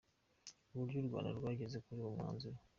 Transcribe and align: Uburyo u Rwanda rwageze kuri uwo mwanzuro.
Uburyo 0.73 0.97
u 0.99 1.07
Rwanda 1.07 1.29
rwageze 1.37 1.77
kuri 1.85 1.99
uwo 2.01 2.09
mwanzuro. 2.15 2.57